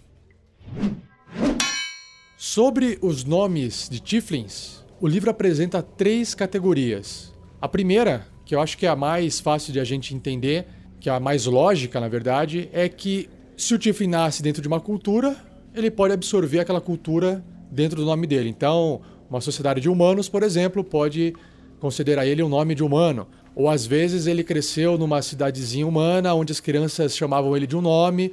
Sobre 2.36 2.98
os 3.00 3.24
nomes 3.24 3.88
de 3.90 4.00
Tiflins, 4.00 4.84
o 5.00 5.06
livro 5.06 5.30
apresenta 5.30 5.80
três 5.82 6.34
categorias. 6.34 7.32
A 7.60 7.68
primeira, 7.68 8.26
que 8.44 8.54
eu 8.54 8.60
acho 8.60 8.76
que 8.76 8.84
é 8.86 8.88
a 8.88 8.96
mais 8.96 9.38
fácil 9.38 9.72
de 9.72 9.78
a 9.78 9.84
gente 9.84 10.14
entender, 10.14 10.66
que 10.98 11.08
é 11.08 11.12
a 11.12 11.20
mais 11.20 11.46
lógica, 11.46 12.00
na 12.00 12.08
verdade, 12.08 12.68
é 12.72 12.88
que 12.88 13.28
se 13.56 13.74
o 13.74 13.78
Tiflin 13.78 14.08
nasce 14.08 14.42
dentro 14.42 14.60
de 14.60 14.66
uma 14.66 14.80
cultura, 14.80 15.36
ele 15.74 15.90
pode 15.90 16.14
absorver 16.14 16.60
aquela 16.60 16.80
cultura 16.80 17.44
dentro 17.70 18.00
do 18.00 18.04
nome 18.04 18.26
dele. 18.26 18.48
Então, 18.48 19.00
uma 19.30 19.40
sociedade 19.40 19.80
de 19.80 19.88
humanos, 19.88 20.28
por 20.28 20.42
exemplo, 20.42 20.82
pode 20.82 21.32
considerar 21.78 22.26
ele 22.26 22.42
um 22.42 22.48
nome 22.48 22.74
de 22.74 22.82
humano. 22.82 23.28
Ou 23.54 23.68
às 23.68 23.86
vezes 23.86 24.26
ele 24.26 24.42
cresceu 24.42 24.98
numa 24.98 25.22
cidadezinha 25.22 25.86
humana 25.86 26.34
onde 26.34 26.52
as 26.52 26.60
crianças 26.60 27.16
chamavam 27.16 27.56
ele 27.56 27.66
de 27.66 27.76
um 27.76 27.80
nome 27.80 28.32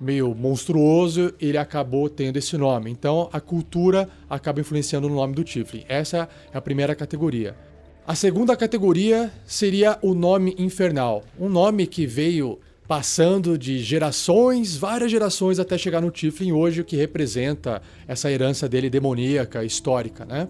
meio 0.00 0.34
monstruoso, 0.34 1.32
ele 1.40 1.56
acabou 1.56 2.08
tendo 2.08 2.36
esse 2.36 2.56
nome. 2.56 2.90
Então 2.90 3.28
a 3.32 3.40
cultura 3.40 4.08
acaba 4.28 4.60
influenciando 4.60 5.08
no 5.08 5.14
nome 5.14 5.34
do 5.34 5.44
Tiflin. 5.44 5.84
Essa 5.88 6.28
é 6.52 6.58
a 6.58 6.60
primeira 6.60 6.94
categoria. 6.94 7.56
A 8.06 8.14
segunda 8.14 8.56
categoria 8.56 9.32
seria 9.44 9.98
o 10.00 10.14
nome 10.14 10.54
infernal, 10.58 11.24
um 11.40 11.48
nome 11.48 11.86
que 11.86 12.06
veio 12.06 12.58
passando 12.86 13.58
de 13.58 13.80
gerações, 13.80 14.76
várias 14.76 15.10
gerações 15.10 15.58
até 15.58 15.76
chegar 15.76 16.00
no 16.00 16.10
Tiflin 16.10 16.52
hoje, 16.52 16.80
o 16.80 16.84
que 16.84 16.94
representa 16.94 17.82
essa 18.06 18.30
herança 18.30 18.68
dele 18.68 18.88
demoníaca, 18.88 19.64
histórica, 19.64 20.24
né? 20.24 20.46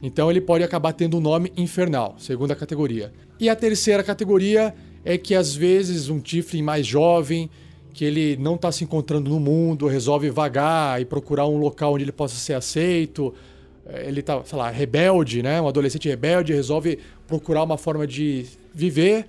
Então 0.00 0.30
ele 0.30 0.40
pode 0.40 0.62
acabar 0.62 0.92
tendo 0.92 1.16
um 1.16 1.20
nome 1.20 1.52
infernal, 1.56 2.14
segunda 2.18 2.54
categoria. 2.54 3.12
E 3.38 3.48
a 3.48 3.56
terceira 3.56 4.04
categoria 4.04 4.72
é 5.04 5.18
que 5.18 5.34
às 5.34 5.54
vezes 5.54 6.08
um 6.08 6.20
Tiflin 6.20 6.62
mais 6.62 6.86
jovem 6.86 7.50
que 7.92 8.04
ele 8.04 8.36
não 8.36 8.54
está 8.54 8.72
se 8.72 8.84
encontrando 8.84 9.30
no 9.30 9.38
mundo, 9.38 9.86
resolve 9.86 10.30
vagar 10.30 11.00
e 11.00 11.04
procurar 11.04 11.46
um 11.46 11.56
local 11.56 11.94
onde 11.94 12.04
ele 12.04 12.12
possa 12.12 12.36
ser 12.36 12.54
aceito. 12.54 13.34
É, 13.86 14.08
ele 14.08 14.20
está, 14.20 14.42
sei 14.44 14.58
lá, 14.58 14.70
rebelde, 14.70 15.42
né? 15.42 15.60
Um 15.60 15.68
adolescente 15.68 16.08
rebelde 16.08 16.52
resolve 16.52 16.98
procurar 17.26 17.62
uma 17.62 17.76
forma 17.76 18.06
de 18.06 18.46
viver 18.74 19.26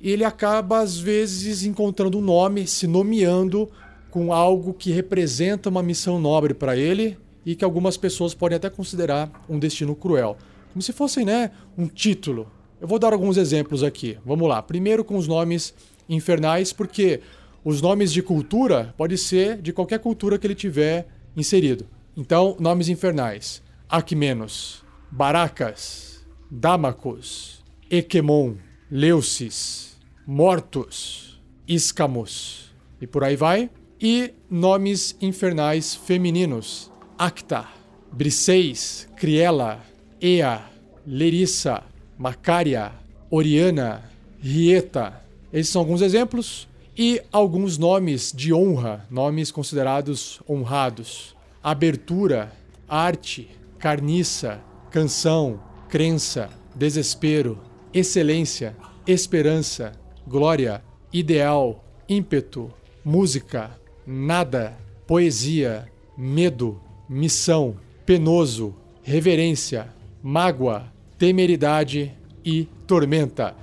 e 0.00 0.10
ele 0.10 0.24
acaba 0.24 0.80
às 0.80 0.98
vezes 0.98 1.64
encontrando 1.64 2.18
um 2.18 2.20
nome, 2.20 2.66
se 2.66 2.86
nomeando 2.86 3.68
com 4.10 4.32
algo 4.32 4.72
que 4.72 4.90
representa 4.90 5.68
uma 5.68 5.82
missão 5.82 6.20
nobre 6.20 6.54
para 6.54 6.76
ele 6.76 7.16
e 7.44 7.54
que 7.54 7.64
algumas 7.64 7.96
pessoas 7.96 8.34
podem 8.34 8.56
até 8.56 8.68
considerar 8.68 9.44
um 9.48 9.58
destino 9.58 9.94
cruel, 9.94 10.36
como 10.72 10.82
se 10.82 10.92
fossem, 10.92 11.24
né, 11.24 11.50
um 11.76 11.86
título. 11.86 12.50
Eu 12.80 12.86
vou 12.86 12.98
dar 12.98 13.12
alguns 13.12 13.36
exemplos 13.36 13.82
aqui. 13.82 14.18
Vamos 14.24 14.48
lá. 14.48 14.60
Primeiro 14.60 15.04
com 15.04 15.16
os 15.16 15.26
nomes 15.26 15.72
infernais, 16.08 16.72
porque 16.72 17.20
os 17.66 17.82
nomes 17.82 18.12
de 18.12 18.22
cultura 18.22 18.94
pode 18.96 19.18
ser 19.18 19.60
de 19.60 19.72
qualquer 19.72 19.98
cultura 19.98 20.38
que 20.38 20.46
ele 20.46 20.54
tiver 20.54 21.08
inserido. 21.36 21.84
Então, 22.16 22.56
nomes 22.60 22.88
infernais: 22.88 23.60
Aquemenos, 23.88 24.84
Baracas, 25.10 26.24
Damacos, 26.48 27.64
Equemon, 27.90 28.54
Leucis, 28.88 29.98
Mortos, 30.24 31.42
Iscamos 31.66 32.72
e 33.00 33.06
por 33.08 33.24
aí 33.24 33.34
vai. 33.34 33.68
E 34.00 34.32
nomes 34.48 35.16
infernais 35.20 35.92
femininos: 35.92 36.92
Acta, 37.18 37.66
Briseis, 38.12 39.08
Criela, 39.16 39.82
Ea, 40.22 40.64
Lerissa, 41.04 41.82
Macária, 42.16 42.92
Oriana, 43.28 44.04
Rieta. 44.40 45.20
Esses 45.52 45.72
são 45.72 45.80
alguns 45.82 46.00
exemplos 46.00 46.68
e 46.96 47.20
alguns 47.30 47.76
nomes 47.76 48.32
de 48.34 48.54
honra, 48.54 49.06
nomes 49.10 49.50
considerados 49.50 50.40
honrados: 50.48 51.36
abertura, 51.62 52.52
arte, 52.88 53.50
carniça, 53.78 54.60
canção, 54.90 55.60
crença, 55.88 56.48
desespero, 56.74 57.58
excelência, 57.92 58.74
esperança, 59.06 59.92
glória, 60.26 60.82
ideal, 61.12 61.84
ímpeto, 62.08 62.72
música, 63.04 63.78
nada, 64.06 64.76
poesia, 65.06 65.90
medo, 66.16 66.80
missão, 67.08 67.76
penoso, 68.06 68.74
reverência, 69.02 69.88
mágoa, 70.22 70.92
temeridade 71.18 72.12
e 72.44 72.64
tormenta. 72.86 73.54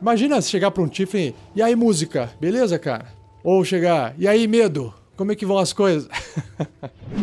Imagina 0.00 0.40
chegar 0.40 0.70
para 0.70 0.82
um 0.82 0.88
Tiffany, 0.88 1.34
e 1.54 1.60
aí 1.60 1.76
música, 1.76 2.32
beleza, 2.40 2.78
cara? 2.78 3.12
Ou 3.44 3.62
chegar, 3.64 4.14
e 4.18 4.26
aí 4.26 4.46
medo, 4.46 4.94
como 5.14 5.30
é 5.30 5.36
que 5.36 5.44
vão 5.44 5.58
as 5.58 5.74
coisas? 5.74 6.08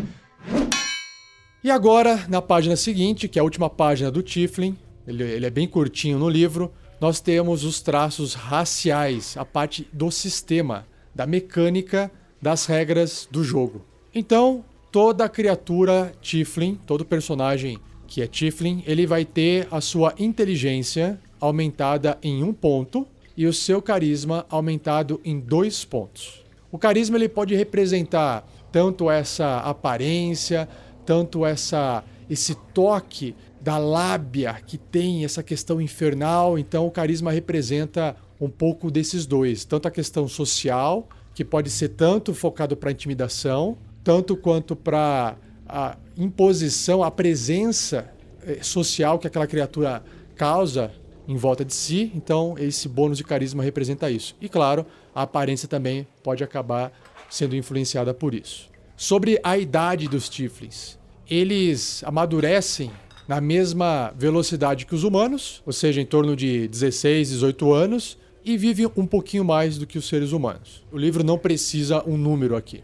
e 1.64 1.72
agora, 1.72 2.26
na 2.30 2.40
página 2.40 2.76
seguinte, 2.76 3.28
que 3.28 3.40
é 3.40 3.42
a 3.42 3.44
última 3.44 3.68
página 3.68 4.12
do 4.12 4.22
Tiflin, 4.22 4.78
ele, 5.08 5.24
ele 5.24 5.46
é 5.48 5.50
bem 5.50 5.68
curtinho 5.68 6.20
no 6.20 6.30
livro, 6.30 6.72
nós 7.02 7.20
temos 7.20 7.64
os 7.64 7.82
traços 7.82 8.36
raciais, 8.36 9.36
a 9.38 9.44
parte 9.44 9.88
do 9.92 10.12
sistema, 10.12 10.86
da 11.16 11.26
mecânica, 11.26 12.12
das 12.40 12.68
regras 12.68 13.28
do 13.32 13.44
jogo. 13.44 13.84
Então, 14.14 14.64
toda 14.92 15.28
criatura 15.28 16.14
Tiflin, 16.22 16.80
todo 16.86 17.04
personagem 17.04 17.80
que 18.08 18.22
é 18.22 18.28
Tiflin, 18.28 18.84
ele 18.86 19.06
vai 19.06 19.26
ter 19.26 19.68
a 19.70 19.82
sua 19.82 20.14
inteligência 20.18 21.20
aumentada 21.40 22.18
em 22.22 22.44
um 22.44 22.54
ponto 22.54 23.08
e 23.36 23.46
o 23.46 23.54
seu 23.54 23.82
carisma 23.82 24.46
aumentado 24.50 25.22
em 25.24 25.40
dois 25.40 25.86
pontos. 25.86 26.44
O 26.72 26.78
carisma 26.78 27.18
ele 27.18 27.30
pode 27.30 27.56
representar 27.56 28.48
tanto 28.72 29.10
essa 29.10 29.60
aparência, 29.60 30.68
tanto 31.06 31.46
essa 31.46 32.04
esse 32.30 32.56
toque 32.74 33.34
da 33.62 33.78
lábia 33.78 34.62
que 34.66 34.78
tem 34.78 35.24
essa 35.24 35.42
questão 35.42 35.82
infernal. 35.82 36.60
Então 36.60 36.86
o 36.86 36.92
carisma 36.92 37.32
representa 37.32 38.16
um 38.40 38.50
pouco 38.50 38.92
desses 38.92 39.26
dois, 39.26 39.66
tanto 39.66 39.88
a 39.88 39.92
questão 39.92 40.28
social, 40.28 41.08
que 41.34 41.46
pode 41.46 41.70
ser 41.70 41.90
tanto 41.90 42.34
focado 42.34 42.76
para 42.76 42.92
intimidação, 42.92 43.78
tanto 44.04 44.36
quanto 44.36 44.76
para 44.76 45.38
a 45.68 45.98
imposição, 46.18 47.04
a 47.04 47.12
presença 47.12 48.10
eh, 48.46 48.60
social 48.62 49.20
que 49.20 49.28
aquela 49.28 49.48
criatura 49.48 50.04
causa 50.36 50.92
em 51.28 51.36
volta 51.36 51.66
de 51.66 51.74
si, 51.74 52.12
então 52.16 52.56
esse 52.58 52.88
bônus 52.88 53.18
de 53.18 53.24
carisma 53.24 53.64
representa 53.64 54.10
isso. 54.10 54.36
E 54.40 54.48
claro, 54.48 54.86
a 55.14 55.24
aparência 55.24 55.68
também 55.68 56.08
pode 56.24 56.44
acabar 56.44 56.92
sendo 57.30 57.56
influenciada 57.56 58.14
por 58.14 58.34
isso. 58.34 58.70
Sobre 58.96 59.40
a 59.44 59.58
idade 59.58 60.08
dos 60.08 60.30
Tiflins, 60.30 60.98
eles 61.30 62.04
amadurecem 62.04 62.92
na 63.28 63.42
mesma 63.42 64.14
velocidade 64.18 64.86
que 64.86 64.96
os 64.96 65.04
humanos, 65.04 65.62
ou 65.66 65.74
seja, 65.74 66.00
em 66.00 66.06
torno 66.06 66.36
de 66.36 66.68
16, 66.68 67.30
18 67.30 67.74
anos, 67.74 68.18
e 68.44 68.56
vivem 68.56 68.90
um 68.96 69.06
pouquinho 69.06 69.44
mais 69.44 69.78
do 69.78 69.86
que 69.86 69.98
os 69.98 70.08
seres 70.08 70.32
humanos. 70.32 70.86
O 70.92 70.98
livro 70.98 71.24
não 71.24 71.38
precisa 71.38 72.02
um 72.08 72.18
número 72.18 72.56
aqui. 72.56 72.82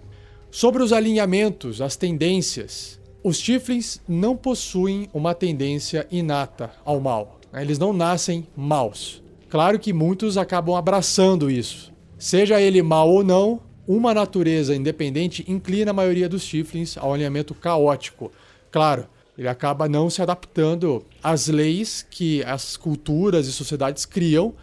Sobre 0.52 0.84
os 0.84 0.92
alinhamentos, 0.92 1.80
as 1.82 1.96
tendências, 1.96 3.00
os 3.24 3.40
Tiflins 3.40 4.02
não 4.08 4.36
possuem 4.36 5.10
uma 5.14 5.34
tendência 5.34 6.06
inata 6.12 6.72
ao 6.84 7.00
mal. 7.00 7.40
Eles 7.62 7.78
não 7.78 7.94
nascem 7.94 8.48
maus. 8.56 9.22
Claro 9.50 9.78
que 9.78 9.94
muitos 9.94 10.38
acabam 10.38 10.76
abraçando 10.76 11.52
isso. 11.52 11.94
Seja 12.18 12.60
ele 12.62 12.82
mal 12.82 13.10
ou 13.10 13.24
não, 13.24 13.62
uma 13.88 14.14
natureza 14.14 14.76
independente 14.76 15.46
inclina 15.48 15.92
a 15.92 15.94
maioria 15.94 16.30
dos 16.30 16.46
Tiflins 16.46 16.98
ao 16.98 17.14
alinhamento 17.14 17.54
caótico. 17.54 18.32
Claro, 18.72 19.08
ele 19.38 19.48
acaba 19.48 19.90
não 19.90 20.10
se 20.10 20.22
adaptando 20.22 21.06
às 21.22 21.48
leis 21.48 22.06
que 22.10 22.44
as 22.44 22.78
culturas 22.78 23.48
e 23.48 23.52
sociedades 23.52 24.06
criam, 24.06 24.54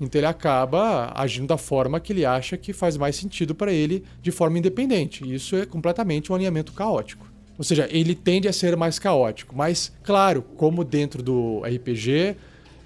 então 0.00 0.18
ele 0.18 0.26
acaba 0.26 1.12
agindo 1.14 1.46
da 1.46 1.56
forma 1.56 1.98
que 1.98 2.12
ele 2.12 2.24
acha 2.24 2.56
que 2.56 2.72
faz 2.72 2.96
mais 2.96 3.16
sentido 3.16 3.54
para 3.54 3.72
ele 3.72 4.04
de 4.20 4.30
forma 4.30 4.58
independente. 4.58 5.24
Isso 5.32 5.56
é 5.56 5.64
completamente 5.64 6.30
um 6.30 6.34
alinhamento 6.34 6.72
caótico. 6.72 7.26
Ou 7.58 7.64
seja, 7.64 7.88
ele 7.90 8.14
tende 8.14 8.48
a 8.48 8.52
ser 8.52 8.76
mais 8.76 8.98
caótico. 8.98 9.54
Mas, 9.56 9.92
claro, 10.02 10.42
como 10.56 10.84
dentro 10.84 11.22
do 11.22 11.62
RPG, 11.64 12.36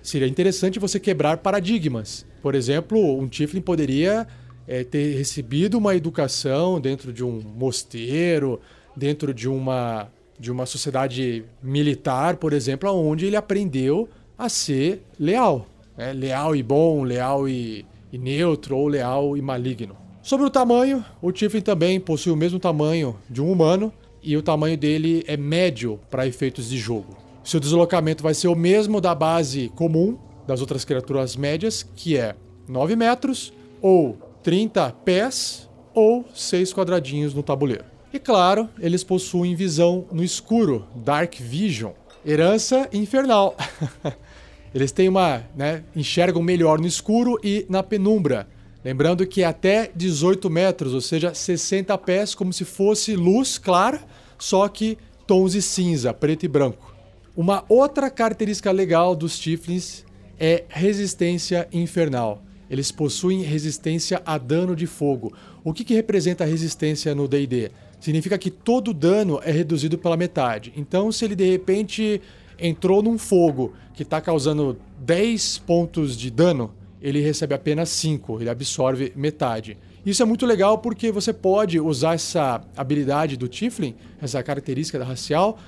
seria 0.03 0.29
interessante 0.29 0.79
você 0.79 1.01
quebrar 1.01 1.39
paradigmas. 1.39 2.25
Por 2.43 2.55
exemplo, 2.55 3.19
um 3.19 3.29
Tiflin 3.29 3.61
poderia 3.61 4.27
é, 4.67 4.85
ter 4.85 5.17
recebido 5.17 5.77
uma 5.77 5.95
educação 5.95 6.81
dentro 6.81 7.13
de 7.13 7.25
um 7.25 7.41
mosteiro, 7.41 8.61
dentro 8.97 9.35
de 9.35 9.49
uma, 9.49 10.09
de 10.39 10.51
uma 10.51 10.67
sociedade 10.67 11.45
militar, 11.63 12.37
por 12.37 12.53
exemplo, 12.53 12.91
onde 12.91 13.27
ele 13.27 13.37
aprendeu 13.37 14.09
a 14.39 14.49
ser 14.49 15.03
leal. 15.19 15.67
Né? 15.97 16.13
Leal 16.13 16.55
e 16.57 16.63
bom, 16.63 17.03
leal 17.03 17.49
e, 17.49 17.85
e 18.13 18.17
neutro, 18.17 18.77
ou 18.77 18.89
leal 18.89 19.37
e 19.37 19.43
maligno. 19.43 19.97
Sobre 20.23 20.47
o 20.47 20.51
tamanho, 20.51 21.05
o 21.21 21.33
Tiflin 21.33 21.63
também 21.63 21.99
possui 21.99 22.33
o 22.33 22.37
mesmo 22.37 22.59
tamanho 22.59 23.17
de 23.29 23.43
um 23.43 23.51
humano, 23.51 23.93
e 24.23 24.37
o 24.37 24.43
tamanho 24.43 24.77
dele 24.77 25.25
é 25.27 25.37
médio 25.37 26.01
para 26.11 26.27
efeitos 26.27 26.69
de 26.69 26.79
jogo. 26.79 27.17
Seu 27.43 27.59
deslocamento 27.59 28.23
vai 28.23 28.35
ser 28.35 28.49
o 28.49 28.55
mesmo 28.55 29.01
da 29.01 29.15
base 29.15 29.71
comum 29.75 30.19
das 30.47 30.61
outras 30.61 30.85
criaturas 30.85 31.37
médias, 31.37 31.87
que 31.95 32.17
é 32.17 32.35
9 32.69 32.97
metros, 32.97 33.53
ou 33.81 34.19
30 34.43 34.91
pés, 35.05 35.69
ou 35.95 36.25
6 36.35 36.73
quadradinhos 36.73 37.35
no 37.35 37.43
tabuleiro. 37.43 37.85
E 38.13 38.19
claro, 38.19 38.69
eles 38.79 39.05
possuem 39.05 39.55
visão 39.55 40.05
no 40.11 40.25
escuro, 40.25 40.87
Dark 40.95 41.37
Vision, 41.37 41.93
herança 42.27 42.89
infernal. 42.93 43.57
eles 44.75 44.91
têm 44.91 45.09
uma, 45.09 45.45
né, 45.57 45.85
enxergam 45.95 46.43
melhor 46.43 46.81
no 46.81 46.87
escuro 46.87 47.39
e 47.43 47.65
na 47.69 47.83
penumbra. 47.83 48.49
Lembrando 48.85 49.27
que 49.27 49.43
é 49.43 49.47
até 49.47 49.91
18 49.95 50.49
metros, 50.49 50.95
ou 50.95 51.01
seja, 51.01 51.35
60 51.35 51.97
pés, 51.99 52.35
como 52.35 52.53
se 52.53 52.65
fosse 52.65 53.15
luz 53.15 53.59
clara, 53.59 54.03
só 54.39 54.67
que 54.69 54.97
tons 55.27 55.53
de 55.53 55.61
cinza, 55.61 56.15
preto 56.15 56.45
e 56.45 56.49
branco. 56.49 56.95
Uma 57.37 57.65
outra 57.69 58.11
característica 58.11 58.71
legal 58.71 59.15
dos 59.15 59.39
Tiflins 59.39 60.05
é 60.39 60.65
resistência 60.69 61.69
infernal. 61.73 62.43
Eles 62.71 62.91
possuem 62.91 63.43
resistência 63.43 64.23
a 64.25 64.39
dano 64.39 64.75
de 64.75 64.87
fogo. 64.87 65.33
O 65.63 65.73
que, 65.73 65.85
que 65.85 65.95
representa 65.95 66.45
resistência 66.45 67.15
no 67.15 67.29
DD? 67.29 67.71
Significa 68.01 68.39
que 68.39 68.51
todo 68.51 68.95
dano 68.95 69.41
é 69.45 69.51
reduzido 69.51 69.99
pela 69.99 70.17
metade. 70.17 70.73
Então, 70.77 71.13
se 71.13 71.25
ele 71.25 71.37
de 71.37 71.51
repente 71.51 72.23
entrou 72.59 73.03
num 73.03 73.19
fogo 73.19 73.75
que 73.93 74.03
está 74.03 74.21
causando 74.21 74.79
10 75.01 75.59
pontos 75.59 76.17
de 76.17 76.31
dano, 76.31 76.73
ele 77.01 77.21
recebe 77.21 77.55
apenas 77.55 77.89
5, 77.91 78.41
ele 78.41 78.51
absorve 78.51 79.13
metade. 79.17 79.79
Isso 80.05 80.23
é 80.23 80.27
muito 80.27 80.47
legal 80.47 80.79
porque 80.79 81.13
você 81.13 81.33
pode 81.33 81.79
usar 81.79 82.15
essa 82.15 82.63
habilidade 82.77 83.37
do 83.37 83.49
Tiflin, 83.49 83.95
essa 84.21 84.43
característica 84.43 84.99
da 84.99 85.05
racial, 85.05 85.59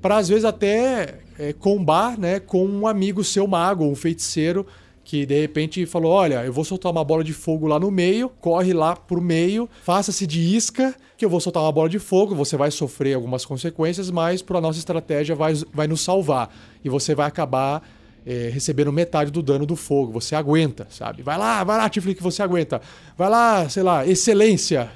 para 0.00 0.16
às 0.16 0.28
vezes 0.28 0.44
até 0.44 1.18
é, 1.38 1.52
combar 1.52 2.18
né, 2.18 2.40
com 2.40 2.64
um 2.64 2.86
amigo 2.86 3.22
seu 3.22 3.46
mago, 3.46 3.84
um 3.84 3.94
feiticeiro, 3.94 4.66
que 5.04 5.26
de 5.26 5.40
repente 5.40 5.84
falou: 5.86 6.12
Olha, 6.12 6.44
eu 6.44 6.52
vou 6.52 6.64
soltar 6.64 6.92
uma 6.92 7.04
bola 7.04 7.24
de 7.24 7.32
fogo 7.32 7.66
lá 7.66 7.80
no 7.80 7.90
meio, 7.90 8.28
corre 8.40 8.72
lá 8.72 8.94
pro 8.94 9.20
meio, 9.20 9.68
faça-se 9.82 10.26
de 10.26 10.40
isca, 10.40 10.94
que 11.16 11.24
eu 11.24 11.30
vou 11.30 11.40
soltar 11.40 11.62
uma 11.62 11.72
bola 11.72 11.88
de 11.88 11.98
fogo, 11.98 12.34
você 12.34 12.56
vai 12.56 12.70
sofrer 12.70 13.14
algumas 13.14 13.44
consequências, 13.44 14.10
mas 14.10 14.40
por 14.40 14.56
a 14.56 14.60
nossa 14.60 14.78
estratégia 14.78 15.34
vai, 15.34 15.54
vai 15.72 15.86
nos 15.86 16.00
salvar. 16.00 16.54
E 16.84 16.88
você 16.88 17.14
vai 17.14 17.26
acabar 17.26 17.82
é, 18.26 18.50
recebendo 18.52 18.92
metade 18.92 19.30
do 19.30 19.42
dano 19.42 19.66
do 19.66 19.76
fogo. 19.76 20.12
Você 20.12 20.34
aguenta, 20.34 20.86
sabe? 20.90 21.22
Vai 21.22 21.38
lá, 21.38 21.64
vai 21.64 21.78
lá, 21.78 21.88
Tiflin, 21.88 22.14
que 22.14 22.22
você 22.22 22.42
aguenta. 22.42 22.80
Vai 23.16 23.28
lá, 23.28 23.68
sei 23.68 23.82
lá, 23.82 24.06
excelência. 24.06 24.90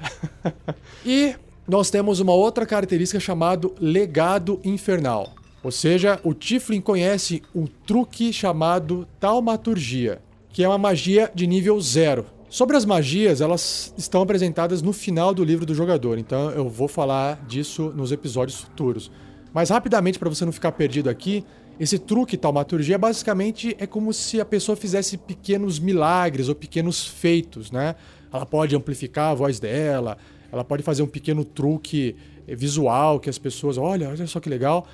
e 1.05 1.35
nós 1.67 1.89
temos 1.89 2.19
uma 2.19 2.33
outra 2.33 2.65
característica 2.65 3.19
chamada 3.19 3.69
legado 3.79 4.59
infernal. 4.63 5.33
Ou 5.63 5.71
seja, 5.71 6.19
o 6.23 6.33
Tiflin 6.33 6.79
conhece 6.79 7.41
um 7.53 7.65
truque 7.65 8.31
chamado 8.31 9.07
taumaturgia, 9.19 10.21
que 10.49 10.63
é 10.63 10.67
uma 10.67 10.77
magia 10.77 11.31
de 11.33 11.47
nível 11.47 11.81
zero. 11.81 12.27
Sobre 12.47 12.77
as 12.77 12.85
magias, 12.85 13.41
elas 13.41 13.93
estão 13.97 14.21
apresentadas 14.21 14.81
no 14.81 14.93
final 14.93 15.33
do 15.33 15.43
livro 15.43 15.65
do 15.65 15.73
jogador, 15.73 16.19
então 16.19 16.51
eu 16.51 16.69
vou 16.69 16.87
falar 16.87 17.43
disso 17.47 17.91
nos 17.95 18.11
episódios 18.11 18.61
futuros. 18.61 19.11
Mas 19.51 19.69
rapidamente, 19.69 20.19
para 20.19 20.29
você 20.29 20.45
não 20.45 20.51
ficar 20.51 20.71
perdido 20.71 21.09
aqui, 21.09 21.43
esse 21.79 21.99
truque 21.99 22.37
taumaturgia 22.37 22.97
basicamente 22.97 23.75
é 23.79 23.85
como 23.85 24.13
se 24.13 24.39
a 24.39 24.45
pessoa 24.45 24.75
fizesse 24.75 25.17
pequenos 25.17 25.77
milagres 25.77 26.47
ou 26.47 26.55
pequenos 26.55 27.05
feitos, 27.05 27.69
né? 27.69 27.95
Ela 28.31 28.45
pode 28.45 28.75
amplificar 28.75 29.31
a 29.31 29.33
voz 29.33 29.59
dela, 29.59 30.17
ela 30.51 30.63
pode 30.63 30.83
fazer 30.83 31.03
um 31.03 31.07
pequeno 31.07 31.43
truque 31.43 32.15
visual 32.47 33.19
que 33.19 33.29
as 33.29 33.37
pessoas, 33.37 33.77
olha, 33.77 34.09
olha 34.09 34.27
só 34.27 34.39
que 34.39 34.49
legal. 34.49 34.87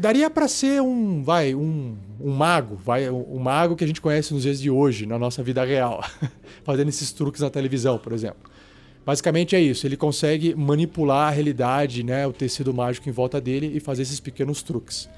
Daria 0.00 0.28
para 0.28 0.48
ser 0.48 0.82
um, 0.82 1.22
vai, 1.22 1.54
um, 1.54 1.96
um 2.20 2.32
mago, 2.32 2.76
vai, 2.76 3.08
um, 3.08 3.36
um 3.36 3.38
mago 3.38 3.76
que 3.76 3.84
a 3.84 3.86
gente 3.86 4.00
conhece 4.00 4.32
nos 4.34 4.42
dias 4.42 4.60
de 4.60 4.70
hoje, 4.70 5.06
na 5.06 5.18
nossa 5.18 5.42
vida 5.42 5.64
real, 5.64 6.02
fazendo 6.64 6.88
esses 6.88 7.12
truques 7.12 7.40
na 7.40 7.50
televisão, 7.50 7.98
por 7.98 8.12
exemplo. 8.12 8.50
Basicamente 9.04 9.54
é 9.54 9.60
isso, 9.60 9.86
ele 9.86 9.96
consegue 9.96 10.54
manipular 10.54 11.28
a 11.28 11.30
realidade, 11.30 12.02
né, 12.02 12.26
o 12.26 12.32
tecido 12.32 12.74
mágico 12.74 13.08
em 13.08 13.12
volta 13.12 13.40
dele 13.40 13.70
e 13.74 13.78
fazer 13.78 14.02
esses 14.02 14.18
pequenos 14.18 14.62
truques. 14.62 15.08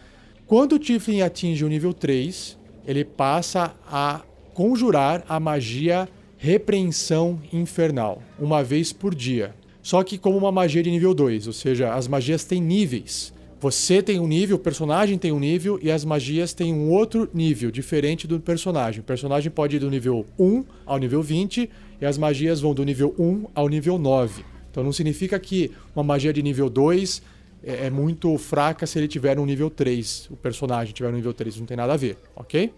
Quando 0.49 0.77
o 0.77 0.79
Tiflin 0.79 1.21
atinge 1.21 1.63
o 1.63 1.69
nível 1.69 1.93
3, 1.93 2.57
ele 2.87 3.05
passa 3.05 3.75
a 3.87 4.23
conjurar 4.55 5.23
a 5.29 5.39
magia 5.39 6.09
Repreensão 6.39 7.39
Infernal, 7.53 8.23
uma 8.39 8.65
vez 8.65 8.91
por 8.91 9.15
dia. 9.15 9.55
Só 9.83 10.03
que 10.03 10.17
como 10.17 10.39
uma 10.39 10.51
magia 10.51 10.83
de 10.83 10.91
nível 10.91 11.13
2, 11.13 11.49
ou 11.49 11.53
seja, 11.53 11.93
as 11.93 12.09
magias 12.09 12.47
têm 12.47 12.63
níveis. 12.63 13.35
Você 13.61 14.03
tem 14.03 14.19
um 14.19 14.27
nível, 14.27 14.57
o 14.57 14.59
personagem 14.59 15.19
tem 15.19 15.33
um 15.33 15.39
nível 15.39 15.79
e 15.83 15.91
as 15.91 16.03
magias 16.03 16.55
têm 16.55 16.73
um 16.73 16.89
outro 16.93 17.29
nível, 17.35 17.71
diferente 17.71 18.27
do 18.27 18.41
personagem. 18.41 19.01
O 19.01 19.05
personagem 19.05 19.51
pode 19.51 19.77
ir 19.77 19.81
do 19.81 19.91
nível 19.91 20.25
1 20.39 20.65
ao 20.87 20.97
nível 20.97 21.23
20 21.23 21.69
e 22.01 22.07
as 22.07 22.17
magias 22.17 22.59
vão 22.59 22.73
do 22.73 22.87
nível 22.87 23.15
1 23.19 23.49
ao 23.55 23.69
nível 23.69 23.99
9. 23.99 24.47
Então 24.71 24.83
não 24.83 24.95
significa 24.95 25.39
que 25.39 25.73
uma 25.95 26.03
magia 26.03 26.33
de 26.33 26.43
nível 26.43 26.71
2 26.71 27.21
é, 27.69 27.87
é 27.87 27.91
muito 27.91 28.37
fraca 28.39 28.87
se 28.87 28.99
ele 28.99 29.07
tiver 29.07 29.39
um 29.39 29.45
nível 29.45 29.69
3, 29.69 30.29
o 30.31 30.37
personagem 30.37 30.95
tiver 30.95 31.11
um 31.11 31.13
nível 31.13 31.35
3, 31.35 31.59
não 31.59 31.67
tem 31.67 31.77
nada 31.77 31.93
a 31.93 31.97
ver, 31.97 32.17
ok? 32.35 32.73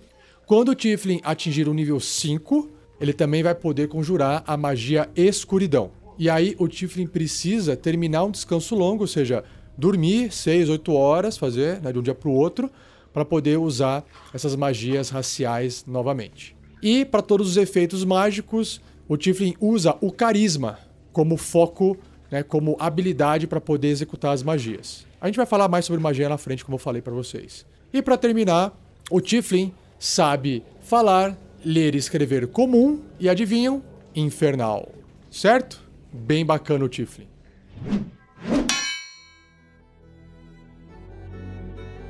Quando 0.45 0.71
o 0.71 0.75
Tiflin 0.75 1.21
atingir 1.23 1.69
o 1.69 1.73
nível 1.73 2.01
5, 2.01 2.69
ele 3.01 3.13
também 3.13 3.41
vai 3.41 3.55
poder 3.55 3.87
conjurar 3.87 4.43
a 4.45 4.57
magia 4.57 5.09
escuridão. 5.15 5.93
E 6.19 6.29
aí 6.29 6.57
o 6.59 6.67
Tiflin 6.67 7.07
precisa 7.07 7.77
terminar 7.77 8.25
um 8.25 8.33
descanso 8.33 8.75
longo, 8.75 9.05
ou 9.05 9.07
seja, 9.07 9.45
dormir 9.79 10.33
6, 10.33 10.69
8 10.69 10.93
horas, 10.93 11.39
fazer 11.39 11.81
né, 11.81 11.93
de 11.93 11.99
um 12.01 12.03
dia 12.03 12.15
para 12.15 12.29
o 12.29 12.35
outro, 12.35 12.69
para 13.13 13.25
poder 13.25 13.59
usar 13.59 14.05
essas 14.35 14.57
magias 14.57 15.09
raciais 15.09 15.85
novamente. 15.87 16.57
E 16.83 17.05
para 17.05 17.23
todos 17.23 17.49
os 17.49 17.57
efeitos 17.57 18.05
mágicos, 18.05 18.81
o 19.09 19.17
Tiflin 19.17 19.55
usa 19.61 19.97
o 20.01 20.11
carisma 20.11 20.79
como 21.13 21.37
foco 21.37 21.97
né, 22.31 22.43
como 22.43 22.77
habilidade 22.79 23.47
para 23.47 23.61
poder 23.61 23.89
executar 23.89 24.33
as 24.33 24.43
magias. 24.43 25.07
A 25.21 25.27
gente 25.27 25.37
vai 25.37 25.47
falar 25.47 25.69
mais 25.69 25.85
sobre 25.85 26.01
magia 26.01 26.29
na 26.29 26.39
frente, 26.39 26.65
como 26.65 26.77
eu 26.77 26.79
falei 26.79 27.03
para 27.03 27.13
vocês. 27.13 27.67
E 27.93 28.01
para 28.01 28.17
terminar, 28.17 28.73
o 29.11 29.21
Tiflin 29.21 29.73
sabe 29.99 30.63
falar, 30.81 31.37
ler 31.65 31.95
e 31.95 31.99
escrever 31.99 32.47
comum 32.47 33.01
e 33.19 33.29
adivinham? 33.29 33.83
Infernal. 34.15 34.89
Certo? 35.31 35.83
Bem 36.13 36.45
bacana 36.45 36.85
o 36.85 36.89
Tiflin. 36.89 37.29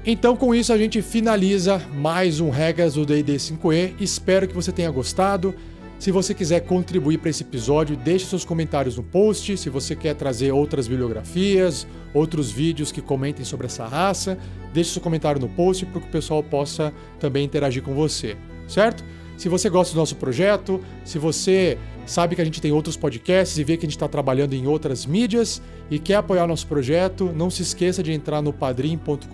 Então, 0.04 0.34
com 0.34 0.54
isso, 0.54 0.72
a 0.72 0.78
gente 0.78 1.02
finaliza 1.02 1.78
mais 1.94 2.40
um 2.40 2.48
Regras 2.48 2.94
do 2.94 3.04
D&D 3.04 3.36
5e. 3.36 3.94
Espero 4.00 4.48
que 4.48 4.54
você 4.54 4.72
tenha 4.72 4.90
gostado. 4.90 5.54
Se 6.00 6.10
você 6.10 6.32
quiser 6.32 6.60
contribuir 6.60 7.18
para 7.18 7.28
esse 7.28 7.42
episódio, 7.42 7.94
deixe 7.94 8.24
seus 8.24 8.42
comentários 8.42 8.96
no 8.96 9.02
post. 9.02 9.54
Se 9.58 9.68
você 9.68 9.94
quer 9.94 10.14
trazer 10.14 10.50
outras 10.50 10.88
bibliografias, 10.88 11.86
outros 12.14 12.50
vídeos 12.50 12.90
que 12.90 13.02
comentem 13.02 13.44
sobre 13.44 13.66
essa 13.66 13.86
raça, 13.86 14.38
deixe 14.72 14.92
seu 14.92 15.02
comentário 15.02 15.38
no 15.38 15.46
post 15.50 15.84
para 15.84 16.00
que 16.00 16.06
o 16.06 16.10
pessoal 16.10 16.42
possa 16.42 16.90
também 17.18 17.44
interagir 17.44 17.82
com 17.82 17.94
você, 17.94 18.34
certo? 18.66 19.04
Se 19.36 19.46
você 19.50 19.68
gosta 19.68 19.92
do 19.92 19.98
nosso 19.98 20.16
projeto, 20.16 20.80
se 21.04 21.18
você 21.18 21.76
sabe 22.06 22.34
que 22.34 22.40
a 22.40 22.46
gente 22.46 22.62
tem 22.62 22.72
outros 22.72 22.96
podcasts 22.96 23.58
e 23.58 23.64
vê 23.64 23.76
que 23.76 23.84
a 23.84 23.86
gente 23.86 23.96
está 23.96 24.08
trabalhando 24.08 24.54
em 24.54 24.66
outras 24.66 25.04
mídias 25.04 25.60
e 25.90 25.98
quer 25.98 26.14
apoiar 26.14 26.46
nosso 26.46 26.66
projeto, 26.66 27.30
não 27.30 27.50
se 27.50 27.60
esqueça 27.60 28.02
de 28.02 28.10
entrar 28.10 28.40
no 28.40 28.54
padrim.com.br 28.54 29.28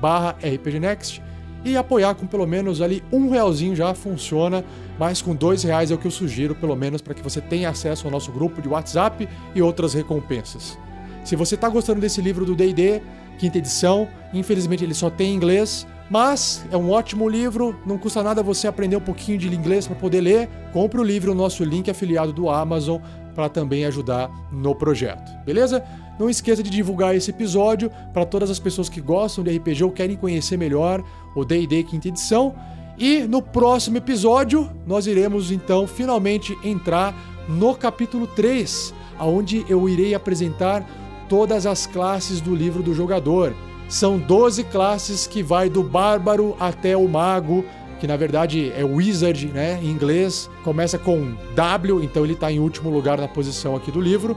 barra 0.00 0.36
rpgnext 0.44 1.20
e 1.64 1.76
apoiar 1.76 2.14
com 2.14 2.26
pelo 2.26 2.46
menos 2.46 2.80
ali 2.80 3.02
um 3.12 3.30
realzinho 3.30 3.74
já 3.74 3.94
funciona, 3.94 4.64
mas 4.98 5.22
com 5.22 5.34
dois 5.34 5.62
reais 5.62 5.90
é 5.90 5.94
o 5.94 5.98
que 5.98 6.06
eu 6.06 6.10
sugiro, 6.10 6.54
pelo 6.54 6.76
menos 6.76 7.00
para 7.00 7.14
que 7.14 7.22
você 7.22 7.40
tenha 7.40 7.68
acesso 7.68 8.06
ao 8.06 8.10
nosso 8.10 8.32
grupo 8.32 8.60
de 8.60 8.68
WhatsApp 8.68 9.28
e 9.54 9.62
outras 9.62 9.94
recompensas. 9.94 10.78
Se 11.24 11.36
você 11.36 11.54
está 11.54 11.68
gostando 11.68 12.00
desse 12.00 12.20
livro 12.20 12.44
do 12.44 12.54
D&D, 12.54 13.00
quinta 13.38 13.58
edição, 13.58 14.08
infelizmente 14.32 14.84
ele 14.84 14.94
só 14.94 15.08
tem 15.08 15.32
em 15.32 15.36
inglês, 15.36 15.86
mas 16.10 16.64
é 16.70 16.76
um 16.76 16.90
ótimo 16.90 17.28
livro, 17.28 17.74
não 17.86 17.96
custa 17.96 18.22
nada 18.22 18.42
você 18.42 18.66
aprender 18.66 18.96
um 18.96 19.00
pouquinho 19.00 19.38
de 19.38 19.48
inglês 19.48 19.86
para 19.86 19.96
poder 19.96 20.20
ler. 20.20 20.48
Compre 20.72 21.00
o 21.00 21.02
livro, 21.02 21.32
o 21.32 21.34
nosso 21.34 21.64
link 21.64 21.90
afiliado 21.90 22.32
do 22.32 22.50
Amazon, 22.50 23.00
para 23.34 23.48
também 23.48 23.86
ajudar 23.86 24.30
no 24.50 24.74
projeto, 24.74 25.32
beleza? 25.44 25.82
Não 26.18 26.28
esqueça 26.28 26.62
de 26.62 26.70
divulgar 26.70 27.14
esse 27.14 27.30
episódio 27.30 27.90
para 28.12 28.24
todas 28.24 28.50
as 28.50 28.58
pessoas 28.58 28.88
que 28.88 29.00
gostam 29.00 29.42
de 29.42 29.56
RPG 29.56 29.84
ou 29.84 29.90
querem 29.90 30.16
conhecer 30.16 30.56
melhor 30.56 31.02
o 31.34 31.44
D&D 31.44 31.82
quinta 31.84 32.08
edição. 32.08 32.54
E 32.98 33.20
no 33.20 33.40
próximo 33.40 33.96
episódio, 33.96 34.70
nós 34.86 35.06
iremos 35.06 35.50
então 35.50 35.86
finalmente 35.86 36.56
entrar 36.62 37.14
no 37.48 37.74
capítulo 37.74 38.26
3, 38.26 38.94
onde 39.20 39.64
eu 39.68 39.88
irei 39.88 40.14
apresentar 40.14 40.86
todas 41.28 41.66
as 41.66 41.86
classes 41.86 42.40
do 42.40 42.54
livro 42.54 42.82
do 42.82 42.94
jogador. 42.94 43.54
São 43.88 44.18
12 44.18 44.64
classes 44.64 45.26
que 45.26 45.42
vai 45.42 45.68
do 45.68 45.82
bárbaro 45.82 46.56
até 46.60 46.96
o 46.96 47.08
mago, 47.08 47.64
que 47.98 48.06
na 48.06 48.16
verdade 48.16 48.72
é 48.76 48.84
wizard, 48.84 49.46
né, 49.48 49.78
em 49.82 49.86
inglês. 49.86 50.50
Começa 50.64 50.98
com 50.98 51.34
W, 51.54 52.02
então 52.02 52.24
ele 52.24 52.32
está 52.34 52.50
em 52.50 52.58
último 52.58 52.90
lugar 52.90 53.18
na 53.18 53.28
posição 53.28 53.76
aqui 53.76 53.90
do 53.90 54.00
livro. 54.00 54.36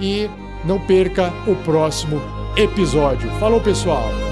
E 0.00 0.28
não 0.64 0.78
perca 0.78 1.32
o 1.46 1.54
próximo 1.56 2.20
episódio. 2.56 3.30
Falou, 3.38 3.60
pessoal! 3.60 4.27